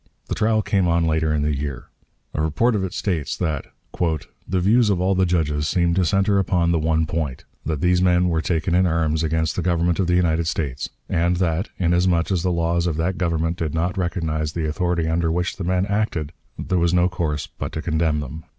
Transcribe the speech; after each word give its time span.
The 0.29 0.33
trial 0.33 0.63
came 0.63 0.87
on 0.87 1.05
later 1.05 1.31
in 1.31 1.43
the 1.43 1.55
year. 1.55 1.89
A 2.33 2.41
report 2.41 2.73
of 2.73 2.83
it 2.83 2.91
states 2.91 3.37
that 3.37 3.67
"the 4.47 4.59
views 4.59 4.89
of 4.89 4.99
all 4.99 5.13
the 5.13 5.27
judges 5.27 5.67
seemed 5.67 5.95
to 5.97 6.05
center 6.05 6.39
upon 6.39 6.71
the 6.71 6.79
one 6.79 7.05
point, 7.05 7.45
that 7.67 7.81
these 7.81 8.01
men 8.01 8.27
were 8.27 8.41
taken 8.41 8.73
in 8.73 8.87
arms 8.87 9.21
against 9.21 9.55
the 9.55 9.61
Government 9.61 9.99
of 9.99 10.07
the 10.07 10.15
United 10.15 10.47
States, 10.47 10.89
and 11.07 11.35
that, 11.37 11.69
inasmuch 11.77 12.31
as 12.31 12.41
the 12.41 12.51
laws 12.51 12.87
of 12.87 12.97
that 12.97 13.19
Government 13.19 13.57
did 13.57 13.75
not 13.75 13.95
recognize 13.95 14.53
the 14.53 14.67
authority 14.67 15.07
under 15.07 15.31
which 15.31 15.57
the 15.57 15.63
men 15.63 15.85
acted, 15.85 16.33
there 16.57 16.79
was 16.79 16.95
no 16.95 17.07
course 17.07 17.45
but 17.45 17.71
to 17.73 17.79
condemn 17.83 18.21
them." 18.21 18.43